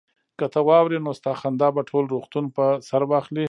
[0.37, 3.39] که ته واورې نو ستا خندا به ټول روغتون په سر واخلي